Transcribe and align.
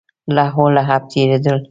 لهو 0.37 0.63
لعب 0.75 1.01
تېرېدل. 1.15 1.65